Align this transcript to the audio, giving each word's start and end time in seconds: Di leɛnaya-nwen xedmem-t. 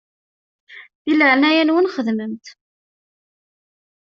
Di 1.05 1.13
leɛnaya-nwen 1.15 1.91
xedmem-t. 1.95 2.45